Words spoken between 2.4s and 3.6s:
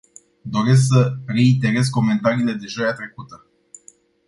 de joia trecută.